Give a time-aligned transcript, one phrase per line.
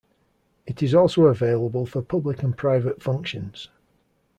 [0.65, 3.69] It is also available for public and private functions.